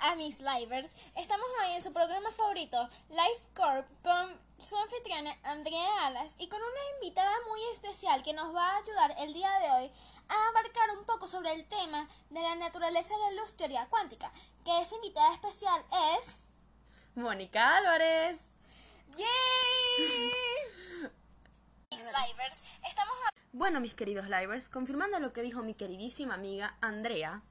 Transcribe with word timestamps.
a 0.00 0.14
mis 0.16 0.40
livers. 0.40 0.96
Estamos 1.16 1.46
hoy 1.62 1.72
en 1.72 1.82
su 1.82 1.92
programa 1.92 2.30
favorito, 2.32 2.88
Life 3.10 3.44
Corp, 3.54 3.86
con 4.02 4.38
su 4.58 4.76
anfitriona 4.76 5.36
Andrea 5.42 6.06
Alas 6.06 6.34
y 6.38 6.48
con 6.48 6.60
una 6.60 6.94
invitada 6.96 7.32
muy 7.48 7.60
especial 7.74 8.22
que 8.22 8.32
nos 8.32 8.54
va 8.54 8.70
a 8.70 8.76
ayudar 8.78 9.14
el 9.18 9.32
día 9.32 9.50
de 9.58 9.70
hoy 9.72 9.90
a 10.28 10.48
abarcar 10.48 10.96
un 10.96 11.04
poco 11.04 11.26
sobre 11.28 11.52
el 11.52 11.66
tema 11.66 12.08
de 12.30 12.40
la 12.40 12.54
naturaleza 12.54 13.14
de 13.14 13.34
la 13.34 13.42
luz 13.42 13.56
teoría 13.56 13.88
cuántica, 13.88 14.32
que 14.64 14.80
esa 14.80 14.94
invitada 14.96 15.32
especial 15.34 15.84
es... 16.18 16.40
Mónica 17.14 17.76
Álvarez. 17.76 18.52
¡Yay! 19.16 19.26
Mis 21.90 22.04
livers, 22.04 22.64
estamos 22.88 23.14
Bueno, 23.52 23.80
mis 23.80 23.94
queridos 23.94 24.28
livers, 24.28 24.68
confirmando 24.68 25.18
lo 25.18 25.32
que 25.32 25.42
dijo 25.42 25.62
mi 25.62 25.74
queridísima 25.74 26.34
amiga 26.34 26.76
Andrea, 26.80 27.42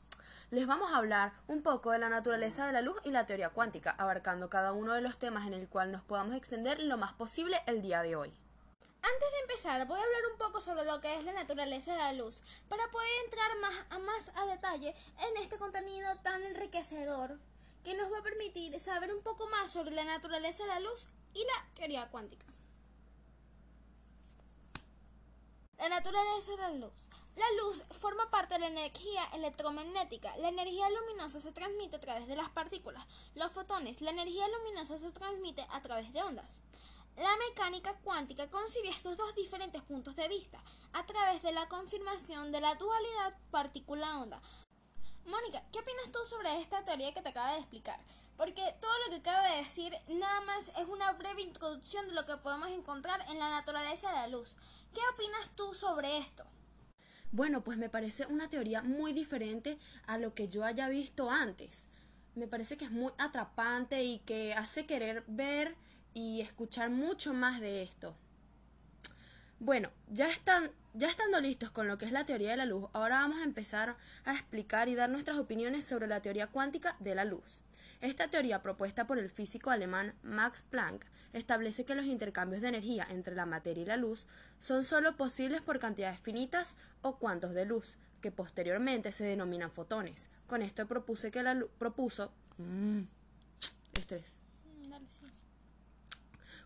les 0.51 0.65
vamos 0.65 0.91
a 0.91 0.97
hablar 0.97 1.33
un 1.47 1.61
poco 1.61 1.91
de 1.91 1.99
la 1.99 2.09
naturaleza 2.09 2.65
de 2.65 2.73
la 2.73 2.81
luz 2.81 2.99
y 3.03 3.11
la 3.11 3.27
teoría 3.27 3.49
cuántica, 3.49 3.91
abarcando 3.91 4.49
cada 4.49 4.73
uno 4.73 4.93
de 4.93 5.01
los 5.01 5.17
temas 5.19 5.45
en 5.45 5.53
el 5.53 5.67
cual 5.67 5.91
nos 5.91 6.01
podamos 6.01 6.35
extender 6.35 6.81
lo 6.81 6.97
más 6.97 7.13
posible 7.13 7.61
el 7.67 7.83
día 7.83 8.01
de 8.01 8.15
hoy. 8.15 8.33
Antes 9.01 9.31
de 9.31 9.39
empezar, 9.41 9.85
voy 9.85 9.99
a 9.99 10.03
hablar 10.03 10.21
un 10.31 10.39
poco 10.39 10.59
sobre 10.59 10.85
lo 10.85 10.99
que 11.01 11.15
es 11.15 11.23
la 11.23 11.33
naturaleza 11.33 11.91
de 11.91 11.99
la 11.99 12.13
luz, 12.13 12.41
para 12.67 12.89
poder 12.89 13.09
entrar 13.25 13.57
más 13.59 13.75
a 13.91 13.99
más 13.99 14.31
a 14.35 14.45
detalle 14.47 14.95
en 15.19 15.37
este 15.41 15.59
contenido 15.59 16.15
tan 16.23 16.41
enriquecedor 16.41 17.37
que 17.83 17.95
nos 17.95 18.11
va 18.11 18.17
a 18.17 18.23
permitir 18.23 18.77
saber 18.79 19.13
un 19.13 19.21
poco 19.21 19.47
más 19.47 19.71
sobre 19.71 19.91
la 19.91 20.03
naturaleza 20.03 20.63
de 20.63 20.69
la 20.69 20.79
luz 20.79 21.07
y 21.33 21.45
la 21.45 21.73
teoría 21.75 22.09
cuántica. 22.09 22.45
La 25.77 25.89
naturaleza 25.89 26.51
de 26.51 26.57
la 26.57 26.71
luz. 26.71 27.08
La 27.39 27.63
luz 27.63 27.83
forma 28.01 28.29
parte 28.29 28.55
de 28.55 28.59
la 28.59 28.67
energía 28.67 29.23
electromagnética. 29.33 30.35
La 30.39 30.49
energía 30.49 30.89
luminosa 30.89 31.39
se 31.39 31.53
transmite 31.53 31.95
a 31.95 32.01
través 32.01 32.27
de 32.27 32.35
las 32.35 32.49
partículas, 32.49 33.05
los 33.33 33.53
fotones. 33.53 34.01
La 34.01 34.11
energía 34.11 34.45
luminosa 34.49 34.99
se 34.99 35.09
transmite 35.13 35.65
a 35.71 35.81
través 35.81 36.11
de 36.11 36.21
ondas. 36.21 36.59
La 37.15 37.33
mecánica 37.37 37.93
cuántica 38.03 38.49
concibe 38.49 38.89
estos 38.89 39.15
dos 39.15 39.33
diferentes 39.35 39.81
puntos 39.83 40.17
de 40.17 40.27
vista 40.27 40.61
a 40.91 41.05
través 41.05 41.41
de 41.41 41.53
la 41.53 41.69
confirmación 41.69 42.51
de 42.51 42.59
la 42.59 42.75
dualidad 42.75 43.37
partícula-onda. 43.51 44.41
Mónica, 45.23 45.63
¿qué 45.71 45.79
opinas 45.79 46.11
tú 46.11 46.19
sobre 46.25 46.59
esta 46.59 46.83
teoría 46.83 47.13
que 47.13 47.21
te 47.21 47.29
acabo 47.29 47.53
de 47.53 47.59
explicar? 47.59 48.01
Porque 48.35 48.75
todo 48.81 48.91
lo 49.05 49.11
que 49.11 49.21
acabo 49.29 49.47
de 49.47 49.63
decir 49.63 49.95
nada 50.09 50.41
más 50.41 50.73
es 50.77 50.87
una 50.89 51.13
breve 51.13 51.41
introducción 51.41 52.05
de 52.09 52.15
lo 52.15 52.25
que 52.25 52.35
podemos 52.35 52.67
encontrar 52.71 53.21
en 53.29 53.39
la 53.39 53.49
naturaleza 53.49 54.09
de 54.09 54.15
la 54.15 54.27
luz. 54.27 54.57
¿Qué 54.93 54.99
opinas 55.13 55.55
tú 55.55 55.73
sobre 55.73 56.17
esto? 56.17 56.43
Bueno, 57.31 57.63
pues 57.63 57.77
me 57.77 57.89
parece 57.89 58.25
una 58.25 58.49
teoría 58.49 58.81
muy 58.81 59.13
diferente 59.13 59.77
a 60.07 60.17
lo 60.17 60.33
que 60.33 60.47
yo 60.47 60.63
haya 60.65 60.89
visto 60.89 61.29
antes. 61.29 61.87
Me 62.35 62.47
parece 62.47 62.75
que 62.75 62.85
es 62.85 62.91
muy 62.91 63.11
atrapante 63.17 64.03
y 64.03 64.19
que 64.19 64.53
hace 64.53 64.85
querer 64.85 65.23
ver 65.27 65.75
y 66.13 66.41
escuchar 66.41 66.89
mucho 66.89 67.33
más 67.33 67.61
de 67.61 67.83
esto. 67.83 68.15
Bueno, 69.59 69.91
ya 70.07 70.29
están 70.29 70.71
ya 70.93 71.07
estando 71.07 71.39
listos 71.39 71.69
con 71.69 71.87
lo 71.87 71.97
que 71.97 72.05
es 72.05 72.11
la 72.11 72.25
teoría 72.25 72.51
de 72.51 72.57
la 72.57 72.65
luz, 72.65 72.89
ahora 72.93 73.19
vamos 73.19 73.39
a 73.39 73.43
empezar 73.43 73.95
a 74.25 74.33
explicar 74.33 74.89
y 74.89 74.95
dar 74.95 75.09
nuestras 75.09 75.37
opiniones 75.37 75.85
sobre 75.85 76.07
la 76.07 76.21
teoría 76.21 76.47
cuántica 76.47 76.95
de 76.99 77.13
la 77.13 77.25
luz. 77.25 77.61
Esta 78.01 78.29
teoría 78.29 78.61
propuesta 78.61 79.05
por 79.05 79.19
el 79.19 79.29
físico 79.29 79.71
alemán 79.71 80.13
Max 80.23 80.63
Planck 80.63 81.05
establece 81.33 81.85
que 81.85 81.95
los 81.95 82.05
intercambios 82.05 82.61
de 82.61 82.69
energía 82.69 83.05
entre 83.09 83.35
la 83.35 83.45
materia 83.45 83.83
y 83.83 83.85
la 83.85 83.97
luz 83.97 84.25
son 84.59 84.83
sólo 84.83 85.15
posibles 85.17 85.61
por 85.61 85.79
cantidades 85.79 86.19
finitas 86.19 86.75
o 87.01 87.17
cuantos 87.17 87.53
de 87.53 87.65
luz, 87.65 87.97
que 88.21 88.31
posteriormente 88.31 89.11
se 89.11 89.25
denominan 89.25 89.71
fotones. 89.71 90.29
Con 90.47 90.61
esto 90.61 90.87
propuse 90.87 91.31
que 91.31 91.43
la 91.43 91.53
luz 91.53 91.69
propuso 91.77 92.31
mmm, 92.57 93.01
estrés. 93.93 94.37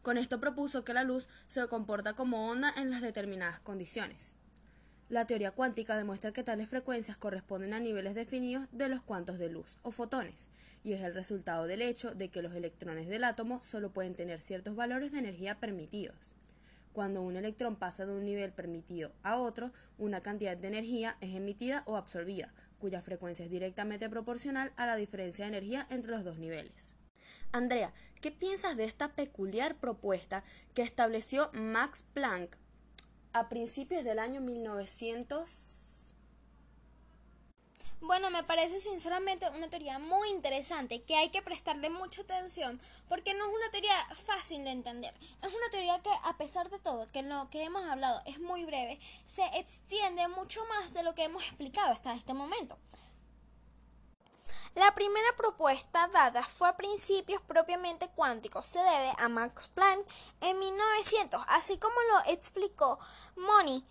Con 0.01 0.17
esto 0.17 0.39
propuso 0.39 0.83
que 0.83 0.93
la 0.93 1.03
luz 1.03 1.29
se 1.47 1.65
comporta 1.67 2.13
como 2.13 2.49
onda 2.49 2.73
en 2.75 2.91
las 2.91 3.01
determinadas 3.01 3.59
condiciones. 3.61 4.33
La 5.13 5.25
teoría 5.25 5.51
cuántica 5.51 5.95
demuestra 5.95 6.31
que 6.31 6.41
tales 6.41 6.69
frecuencias 6.69 7.17
corresponden 7.17 7.75
a 7.75 7.79
niveles 7.79 8.15
definidos 8.15 8.67
de 8.71 8.89
los 8.89 9.03
cuantos 9.03 9.37
de 9.37 9.47
luz 9.47 9.77
o 9.83 9.91
fotones, 9.91 10.47
y 10.83 10.93
es 10.93 11.03
el 11.03 11.13
resultado 11.13 11.67
del 11.67 11.83
hecho 11.83 12.15
de 12.15 12.29
que 12.29 12.41
los 12.41 12.55
electrones 12.55 13.07
del 13.07 13.23
átomo 13.23 13.61
solo 13.61 13.91
pueden 13.91 14.15
tener 14.15 14.41
ciertos 14.41 14.75
valores 14.75 15.11
de 15.11 15.19
energía 15.19 15.59
permitidos. 15.59 16.33
Cuando 16.93 17.21
un 17.21 17.35
electrón 17.35 17.75
pasa 17.75 18.07
de 18.07 18.13
un 18.13 18.25
nivel 18.25 18.53
permitido 18.53 19.11
a 19.21 19.37
otro, 19.37 19.71
una 19.99 20.21
cantidad 20.21 20.57
de 20.57 20.67
energía 20.67 21.15
es 21.21 21.35
emitida 21.35 21.83
o 21.85 21.95
absorbida, 21.95 22.51
cuya 22.79 22.99
frecuencia 22.99 23.45
es 23.45 23.51
directamente 23.51 24.09
proporcional 24.09 24.73
a 24.77 24.87
la 24.87 24.95
diferencia 24.95 25.45
de 25.45 25.49
energía 25.49 25.85
entre 25.91 26.09
los 26.09 26.23
dos 26.23 26.39
niveles. 26.39 26.95
Andrea, 27.51 27.93
¿qué 28.19 28.31
piensas 28.31 28.77
de 28.77 28.85
esta 28.85 29.13
peculiar 29.13 29.75
propuesta 29.75 30.43
que 30.73 30.81
estableció 30.81 31.51
Max 31.53 32.07
Planck 32.15 32.57
a 33.33 33.49
principios 33.49 34.03
del 34.03 34.19
año 34.19 34.41
1900? 34.41 36.15
Bueno, 37.99 38.29
me 38.29 38.43
parece 38.43 38.81
sinceramente 38.81 39.49
una 39.51 39.69
teoría 39.69 39.97
muy 39.97 40.29
interesante 40.29 41.03
que 41.03 41.15
hay 41.15 41.29
que 41.29 41.41
prestarle 41.41 41.89
mucha 41.89 42.21
atención 42.21 42.81
porque 43.07 43.33
no 43.33 43.45
es 43.45 43.55
una 43.55 43.71
teoría 43.71 43.95
fácil 44.25 44.65
de 44.65 44.71
entender. 44.71 45.13
Es 45.41 45.47
una 45.47 45.69
teoría 45.71 46.01
que 46.01 46.09
a 46.23 46.37
pesar 46.37 46.69
de 46.69 46.79
todo, 46.79 47.09
que 47.13 47.23
lo 47.23 47.49
que 47.49 47.63
hemos 47.63 47.83
hablado 47.85 48.21
es 48.25 48.39
muy 48.39 48.65
breve, 48.65 48.99
se 49.25 49.45
extiende 49.57 50.27
mucho 50.27 50.65
más 50.65 50.93
de 50.93 51.01
lo 51.01 51.15
que 51.15 51.23
hemos 51.23 51.43
explicado 51.43 51.93
hasta 51.93 52.13
este 52.13 52.33
momento. 52.33 52.77
La 54.75 54.91
primera 54.95 55.35
propuesta 55.37 56.07
dada 56.07 56.41
fue 56.41 56.67
a 56.67 56.75
principios 56.75 57.41
propiamente 57.43 58.09
cuánticos. 58.15 58.65
Se 58.65 58.79
debe 58.79 59.13
a 59.19 59.29
Max 59.29 59.69
Planck 59.75 60.07
en 60.41 60.57
1900, 60.57 61.43
así 61.47 61.77
como 61.77 61.95
lo 62.11 62.31
explicó 62.33 62.97
Moni 63.35 63.85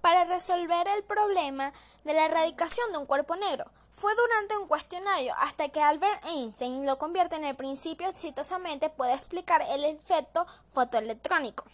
para 0.00 0.24
resolver 0.24 0.88
el 0.88 1.04
problema 1.04 1.72
de 2.04 2.14
la 2.14 2.26
erradicación 2.26 2.92
de 2.92 2.98
un 2.98 3.06
cuerpo 3.06 3.36
negro. 3.36 3.70
Fue 3.92 4.14
durante 4.14 4.56
un 4.56 4.66
cuestionario 4.66 5.34
hasta 5.38 5.68
que 5.68 5.82
Albert 5.82 6.24
Einstein 6.26 6.86
lo 6.86 6.98
convierte 6.98 7.36
en 7.36 7.44
el 7.44 7.54
principio 7.54 8.08
exitosamente 8.08 8.88
puede 8.90 9.12
explicar 9.12 9.62
el 9.70 9.84
efecto 9.84 10.46
fotoelectrónico. 10.72 11.64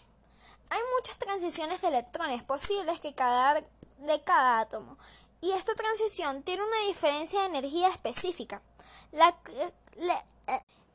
Hay 0.69 0.79
muchas 0.95 1.17
transiciones 1.17 1.81
de 1.81 1.87
electrones 1.87 2.43
posibles 2.43 2.99
que 2.99 3.13
cada, 3.15 3.55
de 3.97 4.23
cada 4.23 4.59
átomo 4.59 4.97
y 5.41 5.51
esta 5.51 5.73
transición 5.75 6.43
tiene 6.43 6.63
una 6.63 6.87
diferencia 6.87 7.41
de 7.41 7.47
energía 7.47 7.89
específica. 7.89 8.61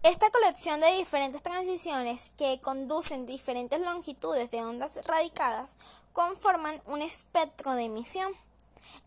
Esta 0.03 0.31
colección 0.31 0.81
de 0.81 0.97
diferentes 0.99 1.43
transiciones 1.43 2.31
que 2.39 2.61
conducen 2.61 3.27
diferentes 3.27 3.81
longitudes 3.81 4.51
de 4.53 4.62
ondas 4.62 5.05
radicadas 5.05 5.79
conforman 6.12 6.81
un 6.87 7.03
espectro 7.03 7.75
de 7.75 7.85
emisión. 7.85 8.33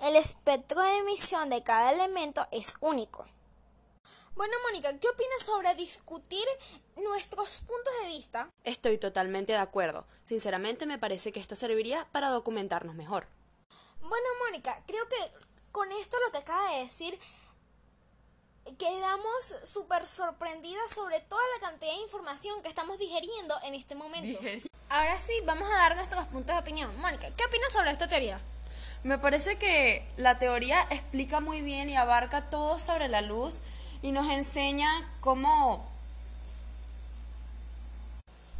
El 0.01 0.17
espectro 0.17 0.81
de 0.81 0.97
emisión 0.97 1.49
de 1.49 1.63
cada 1.63 1.91
elemento 1.93 2.45
es 2.51 2.75
único. 2.81 3.25
Bueno, 4.35 4.53
Mónica, 4.63 4.97
¿qué 4.99 5.07
opinas 5.07 5.41
sobre 5.43 5.73
discutir 5.75 6.45
nuestros 6.97 7.61
puntos 7.61 7.93
de 8.01 8.07
vista? 8.07 8.49
Estoy 8.63 8.97
totalmente 8.97 9.53
de 9.53 9.57
acuerdo. 9.57 10.05
Sinceramente 10.23 10.85
me 10.85 10.99
parece 10.99 11.31
que 11.31 11.39
esto 11.39 11.55
serviría 11.55 12.07
para 12.11 12.29
documentarnos 12.29 12.95
mejor. 12.95 13.27
Bueno, 14.01 14.25
Mónica, 14.45 14.81
creo 14.87 15.07
que 15.07 15.17
con 15.71 15.91
esto 15.93 16.17
lo 16.25 16.31
que 16.31 16.39
acaba 16.39 16.71
de 16.71 16.85
decir 16.85 17.19
quedamos 18.77 19.55
súper 19.63 20.05
sorprendidas 20.05 20.91
sobre 20.93 21.19
toda 21.21 21.41
la 21.55 21.67
cantidad 21.67 21.91
de 21.91 22.01
información 22.01 22.61
que 22.61 22.69
estamos 22.69 22.99
digeriendo 22.99 23.55
en 23.63 23.73
este 23.73 23.95
momento. 23.95 24.39
Ahora 24.89 25.19
sí, 25.19 25.33
vamos 25.45 25.69
a 25.69 25.75
dar 25.75 25.95
nuestros 25.95 26.25
puntos 26.25 26.55
de 26.55 26.61
opinión. 26.61 26.95
Mónica, 26.99 27.29
¿qué 27.35 27.45
opinas 27.45 27.71
sobre 27.71 27.91
esta 27.91 28.07
teoría? 28.07 28.39
Me 29.03 29.17
parece 29.17 29.57
que 29.57 30.05
la 30.17 30.37
teoría 30.39 30.85
explica 30.89 31.39
muy 31.39 31.61
bien 31.61 31.89
y 31.89 31.95
abarca 31.95 32.49
todo 32.49 32.79
sobre 32.79 33.07
la 33.07 33.21
luz 33.21 33.61
y 34.01 34.11
nos 34.11 34.29
enseña 34.29 34.89
cómo 35.21 35.87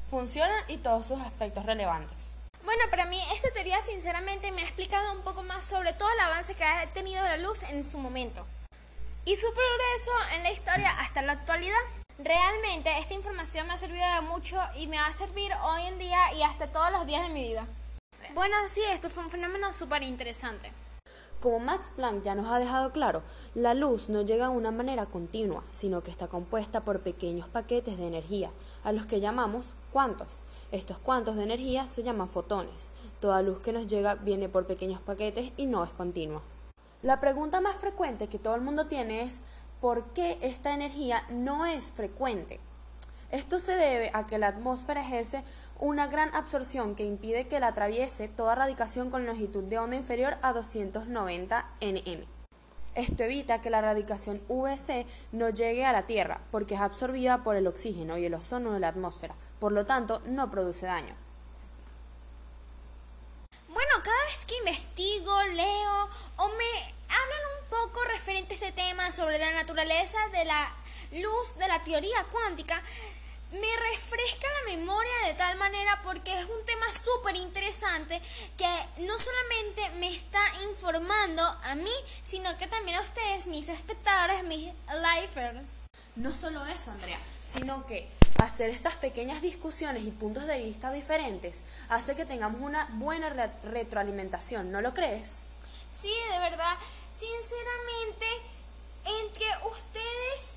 funciona 0.10 0.56
y 0.68 0.78
todos 0.78 1.08
sus 1.08 1.20
aspectos 1.22 1.66
relevantes. 1.66 2.39
Bueno, 2.70 2.84
para 2.92 3.08
mí 3.08 3.20
esta 3.34 3.50
teoría 3.50 3.82
sinceramente 3.82 4.52
me 4.52 4.62
ha 4.62 4.66
explicado 4.66 5.14
un 5.14 5.24
poco 5.24 5.42
más 5.42 5.66
sobre 5.66 5.92
todo 5.94 6.08
el 6.12 6.20
avance 6.20 6.54
que 6.54 6.64
ha 6.64 6.86
tenido 6.94 7.24
la 7.24 7.38
luz 7.38 7.64
en 7.64 7.84
su 7.84 7.98
momento 7.98 8.46
y 9.26 9.36
su 9.36 9.48
progreso 9.48 10.36
en 10.36 10.44
la 10.44 10.52
historia 10.52 10.92
hasta 11.00 11.24
la 11.24 11.32
actualidad. 11.32 11.80
Realmente 12.20 12.92
esta 13.00 13.16
información 13.16 13.66
me 13.66 13.74
ha 13.74 13.78
servido 13.78 14.06
de 14.14 14.22
mucho 14.22 14.62
y 14.76 14.86
me 14.86 14.98
va 14.98 15.08
a 15.08 15.14
servir 15.14 15.52
hoy 15.64 15.88
en 15.88 15.98
día 15.98 16.32
y 16.36 16.44
hasta 16.44 16.72
todos 16.72 16.92
los 16.92 17.08
días 17.08 17.24
de 17.24 17.34
mi 17.34 17.42
vida. 17.42 17.66
Bueno, 18.36 18.56
sí, 18.68 18.84
esto 18.84 19.10
fue 19.10 19.24
un 19.24 19.32
fenómeno 19.32 19.74
súper 19.74 20.04
interesante. 20.04 20.72
Como 21.42 21.60
Max 21.60 21.90
Planck 21.96 22.24
ya 22.24 22.36
nos 22.36 22.48
ha 22.48 22.60
dejado 22.60 22.92
claro, 22.92 23.22
la 23.56 23.74
luz 23.74 24.10
no 24.10 24.24
llega 24.24 24.50
de 24.50 24.58
una 24.58 24.72
manera 24.72 25.06
continua, 25.06 25.64
sino 25.70 26.04
que 26.04 26.12
está 26.12 26.28
compuesta 26.28 26.82
por 26.82 27.00
pequeños 27.00 27.48
paquetes 27.48 27.98
de 27.98 28.08
energía, 28.08 28.52
a 28.84 28.92
los 28.92 29.06
que 29.06 29.22
llamamos 29.22 29.76
cuantos. 29.94 30.44
Estos 30.74 30.98
cuantos 30.98 31.38
de 31.38 31.44
energía 31.44 31.88
se 31.88 32.04
llaman 32.04 32.28
fotones. 32.28 32.92
Toda 33.22 33.42
luz 33.42 33.62
que 33.62 33.72
nos 33.72 33.88
llega 33.88 34.16
viene 34.16 34.50
por 34.50 34.68
pequeños 34.68 35.00
paquetes 35.00 35.54
y 35.56 35.68
no 35.68 35.86
es 35.86 35.92
continua. 35.92 36.42
La 37.04 37.22
pregunta 37.22 37.62
más 37.62 37.78
frecuente 37.78 38.28
que 38.28 38.38
todo 38.38 38.56
el 38.56 38.62
mundo 38.62 38.88
tiene 38.88 39.22
es 39.22 39.44
por 39.80 40.04
qué 40.08 40.38
esta 40.42 40.74
energía 40.74 41.24
no 41.30 41.66
es 41.66 41.90
frecuente. 41.90 42.60
Esto 43.32 43.60
se 43.60 43.76
debe 43.76 44.10
a 44.14 44.26
que 44.26 44.40
la 44.40 44.48
atmósfera 44.48 45.02
ejerce 45.02 45.44
una 45.80 46.08
gran 46.08 46.34
absorción 46.34 46.96
que 46.96 47.06
impide 47.06 47.48
que 47.48 47.60
la 47.60 47.68
atraviese 47.68 48.28
toda 48.28 48.56
radiación 48.56 49.12
con 49.12 49.26
longitud 49.26 49.64
de 49.64 49.78
onda 49.78 49.96
inferior 49.96 50.38
a 50.42 50.52
290 50.52 51.66
nm. 51.82 52.40
Esto 52.96 53.24
evita 53.24 53.62
que 53.62 53.70
la 53.70 53.82
radiación 53.82 54.42
UVC 54.48 55.06
no 55.32 55.50
llegue 55.50 55.86
a 55.86 55.94
la 55.94 56.02
Tierra 56.04 56.42
porque 56.52 56.74
es 56.74 56.82
absorbida 56.82 57.44
por 57.44 57.56
el 57.56 57.68
oxígeno 57.68 58.18
y 58.18 58.26
el 58.26 58.34
ozono 58.34 58.74
de 58.74 58.80
la 58.80 58.90
atmósfera, 58.90 59.36
por 59.60 59.72
lo 59.72 59.86
tanto 59.86 60.22
no 60.26 60.50
produce 60.50 60.88
daño. 60.88 61.16
Bueno, 63.68 63.92
cada 64.04 64.24
vez 64.26 64.44
que 64.46 64.58
investigo, 64.58 65.44
leo 65.54 66.10
o 66.38 66.48
me 66.48 66.94
hablan 67.08 67.42
un 67.62 67.70
poco 67.70 68.04
referente 68.06 68.54
a 68.54 68.56
este 68.56 68.72
tema 68.72 69.12
sobre 69.12 69.38
la 69.38 69.52
naturaleza 69.54 70.18
de 70.32 70.46
la 70.46 70.74
luz 71.22 71.58
de 71.58 71.68
la 71.68 71.84
teoría 71.84 72.24
cuántica, 72.32 72.82
me 73.52 73.78
refresca 73.92 74.48
la 74.60 74.76
memoria 74.76 75.12
de 75.26 75.34
tal 75.34 75.58
manera 75.58 76.00
porque 76.04 76.38
es 76.40 76.46
un 76.46 76.66
tema 76.66 76.86
súper 76.94 77.36
interesante 77.36 78.22
que 78.58 79.04
no 79.04 79.18
solamente 79.18 79.90
me 80.00 80.14
está 80.14 80.42
informando 80.70 81.44
a 81.44 81.76
mí, 81.76 81.92
sino 82.24 82.56
que 82.58 82.68
también 82.68 82.98
a 82.98 83.02
ustedes, 83.02 83.48
mis 83.48 83.70
espectadores, 83.70 84.44
mis 84.44 84.72
lifers. 84.88 85.68
No 86.16 86.36
solo 86.36 86.66
eso, 86.68 86.92
Andrea, 86.92 87.20
sino 87.52 87.86
que 87.88 88.10
hacer 88.38 88.70
estas 88.70 88.96
pequeñas 88.96 89.42
discusiones 89.42 90.04
y 90.04 90.12
puntos 90.12 90.46
de 90.46 90.60
vista 90.60 90.92
diferentes 90.92 91.64
hace 91.90 92.16
que 92.16 92.26
tengamos 92.26 92.62
una 92.62 92.88
buena 92.94 93.30
retroalimentación, 93.64 94.72
¿no 94.72 94.82
lo 94.82 94.94
crees? 94.94 95.46
Sí, 95.92 96.14
de 96.32 96.40
verdad, 96.40 96.78
sinceramente, 97.18 98.26
entre 99.06 99.48
ustedes 99.68 100.56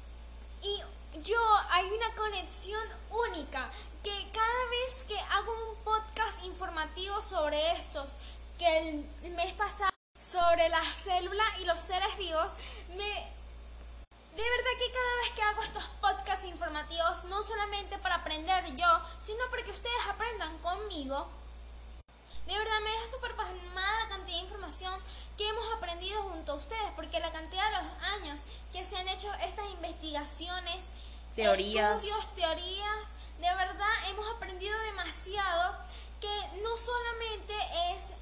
y 0.62 0.82
yo 1.22 1.38
hay 1.70 1.84
una 1.90 2.10
conexión 2.22 2.88
única 3.10 3.68
que 4.04 4.30
cada 4.32 4.64
vez 4.70 5.02
que 5.08 5.18
hago 5.18 5.52
un 5.70 5.76
podcast 5.82 6.44
informativo 6.44 7.20
sobre 7.20 7.58
estos, 7.72 8.16
que 8.60 8.78
el 9.22 9.32
mes 9.32 9.52
pasado 9.54 9.90
sobre 10.20 10.68
la 10.68 10.84
célula 10.84 11.42
y 11.58 11.64
los 11.64 11.80
seres 11.80 12.16
vivos, 12.16 12.52
me 12.90 13.32
de 14.36 14.50
verdad 14.50 14.78
que 14.78 14.92
cada 14.92 15.16
vez 15.16 15.30
que 15.34 15.42
hago 15.42 15.62
estos 15.62 15.84
podcasts 16.00 16.46
informativos, 16.46 17.24
no 17.24 17.42
solamente 17.42 17.98
para 17.98 18.14
aprender 18.14 18.76
yo, 18.76 18.88
sino 19.20 19.44
para 19.50 19.64
que 19.64 19.72
ustedes 19.72 20.06
aprendan 20.08 20.56
conmigo, 20.58 21.28
de 22.46 22.56
verdad 22.56 22.80
me 22.84 22.90
deja 22.90 23.08
súper 23.08 23.34
pasmada 23.34 24.00
la 24.04 24.08
cantidad 24.08 24.36
de 24.36 24.44
información 24.44 25.00
que 25.36 25.48
hemos 25.48 25.64
aprendido 25.74 26.22
junto 26.22 26.52
a 26.52 26.54
ustedes, 26.54 26.92
porque 26.94 27.18
la 27.18 27.32
cantidad 27.32 27.68
de 27.68 27.82
los 27.82 28.02
años 28.14 28.42
que 28.72 28.84
se 28.84 28.96
han 28.96 29.08
hecho 29.08 29.32
estas 29.34 29.68
investigaciones, 29.70 30.84
teorías. 31.34 32.04
estudios, 32.04 32.34
teorías. 32.34 33.14
De 33.38 33.54
verdad 33.54 34.10
hemos 34.10 34.26
aprendido 34.36 34.78
demasiado 34.80 35.76
que 36.20 36.60
no 36.62 36.76
solamente 36.76 37.54
es 37.94 38.12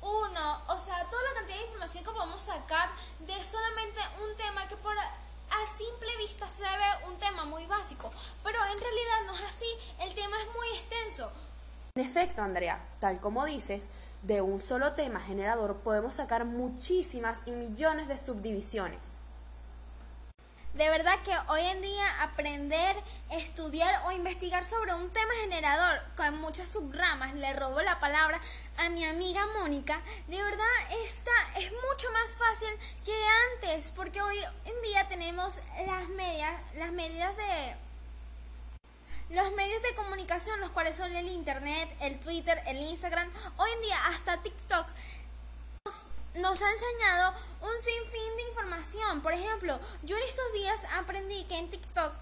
uno, 0.00 0.62
o 0.68 0.78
sea, 0.78 1.04
toda 1.10 1.22
la 1.24 1.34
cantidad 1.34 1.56
de 1.56 1.64
información 1.64 2.04
que 2.04 2.10
podemos 2.10 2.42
sacar 2.42 2.88
de 3.20 3.44
solamente 3.44 4.00
un 4.22 4.36
tema 4.36 4.68
que 4.68 4.76
por 4.76 4.96
a 4.96 5.76
simple 5.76 6.16
vista 6.18 6.48
se 6.48 6.62
ve 6.62 7.08
un 7.08 7.18
tema 7.18 7.44
muy 7.44 7.66
básico, 7.66 8.12
pero 8.44 8.58
en 8.64 8.78
realidad 8.78 9.22
no 9.26 9.34
es 9.34 9.42
así, 9.50 9.66
el 10.00 10.14
tema 10.14 10.36
es 10.40 10.46
muy 10.54 10.68
extenso. 10.76 11.32
En 11.94 12.04
efecto, 12.04 12.42
Andrea, 12.42 12.80
tal 13.00 13.18
como 13.18 13.44
dices, 13.44 13.88
de 14.22 14.40
un 14.40 14.60
solo 14.60 14.92
tema 14.92 15.20
generador 15.20 15.76
podemos 15.78 16.14
sacar 16.16 16.44
muchísimas 16.44 17.42
y 17.46 17.52
millones 17.52 18.06
de 18.08 18.16
subdivisiones. 18.16 19.20
De 20.78 20.88
verdad 20.88 21.18
que 21.24 21.32
hoy 21.48 21.62
en 21.62 21.82
día 21.82 22.22
aprender, 22.22 22.94
estudiar 23.32 24.00
o 24.06 24.12
investigar 24.12 24.64
sobre 24.64 24.94
un 24.94 25.10
tema 25.10 25.32
generador 25.40 26.00
con 26.16 26.40
muchas 26.40 26.70
subramas, 26.70 27.34
le 27.34 27.52
robo 27.54 27.82
la 27.82 27.98
palabra 27.98 28.40
a 28.76 28.88
mi 28.88 29.04
amiga 29.04 29.44
Mónica, 29.58 30.00
de 30.28 30.40
verdad 30.40 30.68
esta 31.04 31.32
es 31.56 31.72
mucho 31.72 32.12
más 32.12 32.32
fácil 32.36 32.68
que 33.04 33.12
antes, 33.56 33.90
porque 33.90 34.22
hoy 34.22 34.36
en 34.38 34.82
día 34.84 35.08
tenemos 35.08 35.58
las 35.84 36.08
medias, 36.10 36.54
las 36.76 36.92
medidas 36.92 37.36
de 37.36 37.74
los 39.30 39.52
medios 39.54 39.82
de 39.82 39.96
comunicación, 39.96 40.60
los 40.60 40.70
cuales 40.70 40.94
son 40.94 41.12
el 41.16 41.26
internet, 41.26 41.92
el 42.02 42.20
Twitter, 42.20 42.62
el 42.66 42.76
Instagram, 42.76 43.28
hoy 43.56 43.70
en 43.72 43.82
día 43.82 44.06
hasta 44.06 44.40
TikTok 44.44 44.86
nos 46.38 46.62
ha 46.62 46.70
enseñado 46.70 47.34
un 47.60 47.82
sinfín 47.82 48.36
de 48.36 48.42
información. 48.48 49.20
Por 49.20 49.32
ejemplo, 49.32 49.78
yo 50.02 50.16
en 50.16 50.22
estos 50.22 50.52
días 50.52 50.86
aprendí 50.96 51.44
que 51.44 51.58
en 51.58 51.70
TikTok... 51.70 52.12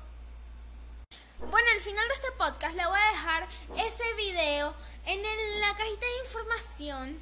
Bueno, 1.39 1.69
al 1.75 1.81
final 1.81 2.09
de 2.09 2.15
este 2.15 2.33
podcast 2.33 2.75
le 2.75 2.87
voy 2.87 2.99
a 2.99 3.11
dejar 3.11 3.49
ese 3.77 4.15
video 4.15 4.75
en 5.05 5.23
la 5.61 5.77
cajita 5.77 6.07
de 6.07 6.25
información 6.25 7.19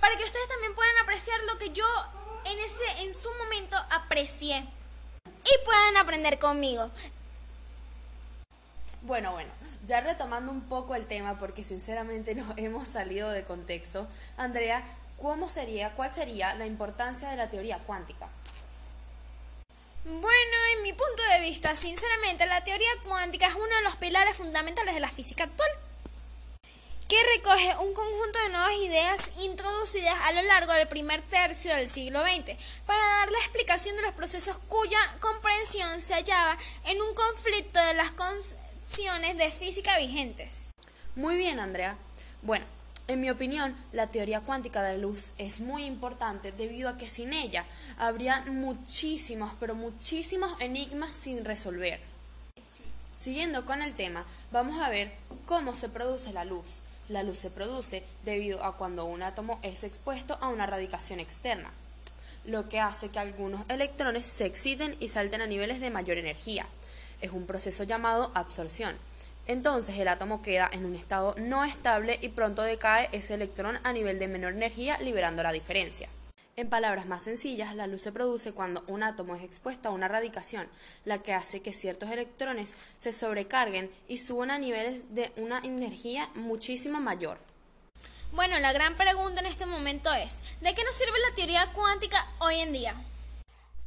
para 0.00 0.16
que 0.16 0.24
ustedes 0.24 0.48
también 0.48 0.74
puedan 0.74 0.96
apreciar 0.98 1.40
lo 1.44 1.58
que 1.58 1.70
yo 1.70 1.86
en 2.44 2.58
ese 2.60 3.02
en 3.02 3.12
su 3.12 3.28
momento 3.34 3.76
aprecié 3.90 4.64
y 5.26 5.64
puedan 5.64 5.96
aprender 5.96 6.38
conmigo. 6.38 6.90
Bueno, 9.02 9.32
bueno, 9.32 9.50
ya 9.84 10.00
retomando 10.00 10.52
un 10.52 10.62
poco 10.62 10.94
el 10.94 11.06
tema 11.06 11.38
porque 11.38 11.64
sinceramente 11.64 12.34
nos 12.34 12.46
hemos 12.56 12.86
salido 12.86 13.30
de 13.30 13.44
contexto, 13.44 14.06
Andrea, 14.36 14.84
¿cómo 15.20 15.48
sería, 15.48 15.90
cuál 15.94 16.12
sería 16.12 16.54
la 16.54 16.66
importancia 16.66 17.30
de 17.30 17.36
la 17.36 17.50
teoría 17.50 17.78
cuántica? 17.78 18.28
Bueno, 20.04 20.56
en 20.76 20.82
mi 20.82 20.92
punto 20.92 21.22
de 21.32 21.40
vista, 21.40 21.76
sinceramente, 21.76 22.46
la 22.46 22.64
teoría 22.64 22.90
cuántica 23.04 23.46
es 23.46 23.54
uno 23.54 23.76
de 23.76 23.82
los 23.82 23.96
pilares 23.96 24.36
fundamentales 24.36 24.94
de 24.94 25.00
la 25.00 25.10
física 25.10 25.44
actual, 25.44 25.70
que 27.08 27.16
recoge 27.36 27.76
un 27.78 27.92
conjunto 27.94 28.38
de 28.38 28.48
nuevas 28.50 28.76
ideas 28.84 29.30
introducidas 29.40 30.14
a 30.24 30.32
lo 30.32 30.42
largo 30.42 30.72
del 30.74 30.88
primer 30.88 31.22
tercio 31.22 31.74
del 31.74 31.88
siglo 31.88 32.20
XX 32.20 32.56
para 32.86 33.02
dar 33.02 33.30
la 33.30 33.38
explicación 33.38 33.96
de 33.96 34.02
los 34.02 34.14
procesos 34.14 34.58
cuya 34.68 34.98
comprensión 35.20 36.00
se 36.00 36.14
hallaba 36.14 36.56
en 36.84 37.00
un 37.00 37.14
conflicto 37.14 37.82
de 37.82 37.94
las 37.94 38.10
concepciones 38.12 39.36
de 39.38 39.50
física 39.50 39.98
vigentes. 39.98 40.66
Muy 41.16 41.36
bien, 41.36 41.60
Andrea. 41.60 41.96
Bueno, 42.42 42.66
en 43.08 43.22
mi 43.22 43.30
opinión, 43.30 43.74
la 43.92 44.08
teoría 44.08 44.42
cuántica 44.42 44.82
de 44.82 44.92
la 44.92 44.98
luz 44.98 45.32
es 45.38 45.60
muy 45.60 45.84
importante 45.84 46.52
debido 46.52 46.90
a 46.90 46.98
que 46.98 47.08
sin 47.08 47.32
ella 47.32 47.64
habría 47.96 48.42
muchísimos, 48.42 49.52
pero 49.58 49.74
muchísimos 49.74 50.54
enigmas 50.60 51.14
sin 51.14 51.42
resolver. 51.42 52.00
Siguiendo 53.14 53.64
con 53.64 53.80
el 53.80 53.94
tema, 53.94 54.26
vamos 54.52 54.78
a 54.82 54.90
ver 54.90 55.10
cómo 55.46 55.74
se 55.74 55.88
produce 55.88 56.34
la 56.34 56.44
luz. 56.44 56.82
La 57.08 57.22
luz 57.22 57.38
se 57.38 57.50
produce 57.50 58.04
debido 58.26 58.62
a 58.62 58.76
cuando 58.76 59.06
un 59.06 59.22
átomo 59.22 59.58
es 59.62 59.84
expuesto 59.84 60.36
a 60.42 60.48
una 60.48 60.66
radiación 60.66 61.18
externa, 61.18 61.70
lo 62.44 62.68
que 62.68 62.78
hace 62.78 63.08
que 63.08 63.18
algunos 63.18 63.64
electrones 63.70 64.26
se 64.26 64.44
exciten 64.44 64.94
y 65.00 65.08
salten 65.08 65.40
a 65.40 65.46
niveles 65.46 65.80
de 65.80 65.88
mayor 65.88 66.18
energía. 66.18 66.66
Es 67.22 67.32
un 67.32 67.46
proceso 67.46 67.84
llamado 67.84 68.30
absorción 68.34 68.98
entonces 69.48 69.98
el 69.98 70.06
átomo 70.06 70.42
queda 70.42 70.70
en 70.72 70.84
un 70.84 70.94
estado 70.94 71.34
no 71.38 71.64
estable 71.64 72.18
y 72.22 72.28
pronto 72.28 72.62
decae 72.62 73.08
ese 73.12 73.34
electrón 73.34 73.80
a 73.82 73.92
nivel 73.92 74.20
de 74.20 74.28
menor 74.28 74.52
energía 74.52 74.96
liberando 74.98 75.42
la 75.42 75.52
diferencia. 75.52 76.08
En 76.54 76.68
palabras 76.68 77.06
más 77.06 77.22
sencillas, 77.22 77.74
la 77.74 77.86
luz 77.86 78.02
se 78.02 78.12
produce 78.12 78.52
cuando 78.52 78.82
un 78.88 79.02
átomo 79.02 79.36
es 79.36 79.44
expuesto 79.44 79.88
a 79.88 79.92
una 79.92 80.08
radiación, 80.08 80.68
la 81.04 81.22
que 81.22 81.32
hace 81.32 81.62
que 81.62 81.72
ciertos 81.72 82.10
electrones 82.10 82.74
se 82.98 83.12
sobrecarguen 83.12 83.90
y 84.08 84.18
suban 84.18 84.50
a 84.50 84.58
niveles 84.58 85.14
de 85.14 85.32
una 85.36 85.60
energía 85.60 86.28
muchísimo 86.34 87.00
mayor. 87.00 87.38
Bueno, 88.32 88.58
la 88.58 88.72
gran 88.72 88.96
pregunta 88.96 89.40
en 89.40 89.46
este 89.46 89.66
momento 89.66 90.12
es, 90.12 90.42
¿de 90.60 90.74
qué 90.74 90.84
nos 90.84 90.96
sirve 90.96 91.18
la 91.28 91.34
teoría 91.36 91.72
cuántica 91.72 92.26
hoy 92.40 92.56
en 92.56 92.72
día? 92.72 92.94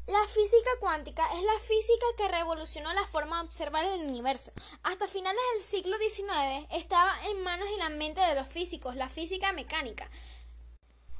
La 0.08 0.27
física 0.27 0.70
cuántica 0.79 1.24
es 1.34 1.43
la 1.43 1.60
física 1.60 2.05
que 2.17 2.27
revolucionó 2.27 2.91
la 2.93 3.05
forma 3.05 3.38
de 3.38 3.48
observar 3.48 3.86
el 3.86 4.01
universo. 4.01 4.51
Hasta 4.84 5.08
finales 5.08 5.41
del 5.53 5.63
siglo 5.63 5.96
XIX 5.98 6.67
estaba 6.72 7.13
en 7.27 7.43
manos 7.43 7.67
y 7.75 7.77
la 7.77 7.89
mente 7.89 8.20
de 8.20 8.36
los 8.36 8.48
físicos, 8.48 8.96
la 8.96 9.10
física 9.10 9.51
mecánica. 9.53 10.10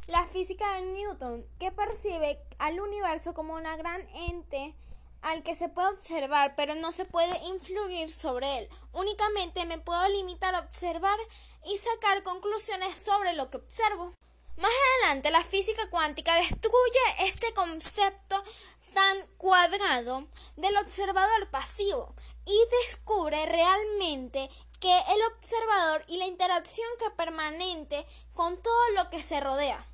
La 0.08 0.26
física 0.28 0.74
de 0.74 0.82
Newton, 0.82 1.46
que 1.60 1.72
percibe 1.72 2.40
al 2.58 2.80
universo 2.80 3.34
como 3.34 3.54
una 3.54 3.78
gran 3.78 4.02
ente 4.16 4.76
al 5.22 5.44
que 5.44 5.56
se 5.56 5.70
puede 5.70 5.90
observar, 5.90 6.56
pero 6.56 6.74
no 6.74 6.92
se 6.92 7.06
puede 7.06 7.38
influir 7.46 8.10
sobre 8.10 8.60
él. 8.60 8.70
Únicamente 8.94 9.66
me 9.66 9.78
puedo 9.78 10.08
limitar 10.10 10.56
a 10.56 10.60
observar 10.60 11.18
y 11.66 11.78
sacar 11.78 12.24
conclusiones 12.24 12.98
sobre 12.98 13.34
lo 13.34 13.52
que 13.52 13.58
observo. 13.58 14.14
Más 14.58 14.72
adelante, 14.98 15.32
la 15.32 15.44
física 15.44 15.90
cuántica 15.90 16.36
destruye 16.36 17.00
este 17.20 17.54
concepto 17.54 18.44
tan 18.94 19.26
cuadrado 19.38 20.28
del 20.58 20.76
observador 20.78 21.50
pasivo 21.50 22.14
y 22.46 22.58
descubre 22.84 23.46
realmente 23.46 24.50
que 24.80 24.98
el 24.98 25.24
observador 25.34 26.04
y 26.08 26.18
la 26.18 26.26
interacción 26.26 26.88
que 27.00 27.10
permanente 27.12 28.06
con 28.34 28.62
todo 28.62 28.90
lo 28.96 29.10
que 29.10 29.24
se 29.24 29.40
rodea. 29.40 29.88